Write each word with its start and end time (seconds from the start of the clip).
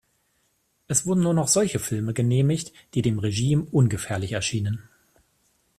Es 0.87 1.05
wurden 1.05 1.21
nur 1.21 1.35
noch 1.35 1.47
solche 1.47 1.77
Filme 1.77 2.15
genehmigt, 2.15 2.73
die 2.95 3.03
dem 3.03 3.19
Regime 3.19 3.67
ungefährlich 3.71 4.31
erschienen. 4.31 4.81